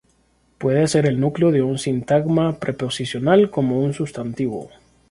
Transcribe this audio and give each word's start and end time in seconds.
Puede 0.57 0.87
ser 0.87 1.05
el 1.05 1.19
núcleo 1.19 1.51
de 1.51 1.61
un 1.61 1.77
sintagma 1.77 2.57
preposicional, 2.57 3.51
como 3.51 3.81
un 3.83 3.93
sustantivo. 3.93 4.71